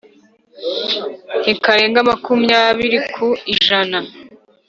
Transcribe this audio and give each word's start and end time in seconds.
Ntikarenga 1.39 1.99
makumyabiri 2.09 2.97
ku 3.13 3.27
ijana 3.53 3.97